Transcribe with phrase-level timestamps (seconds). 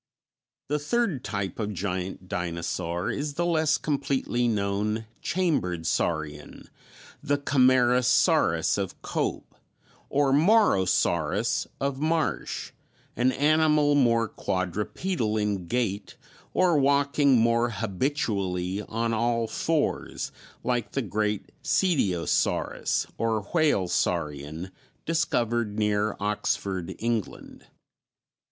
[0.69, 6.67] The third type of giant dinosaur is the less completely known "chambered saurian,"
[7.21, 9.53] the Camarasaurus of Cope
[10.09, 12.71] or Morosaurus of Marsh,
[13.15, 16.15] an animal more quadrupedal in gait
[16.51, 20.31] or walking more habitually on all fours,
[20.63, 24.71] like the great Cetiosaurus, or "whale saurian,"
[25.05, 27.67] discovered near Oxford, England.